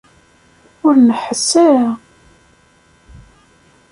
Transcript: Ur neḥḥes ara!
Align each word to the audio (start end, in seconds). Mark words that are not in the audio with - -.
Ur 0.85 0.95
neḥḥes 0.97 1.49
ara! 1.67 1.91